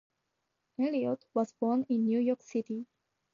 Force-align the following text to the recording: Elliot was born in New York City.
Elliot 0.79 1.23
was 1.35 1.53
born 1.59 1.85
in 1.87 2.05
New 2.07 2.17
York 2.21 2.41
City. 2.41 2.87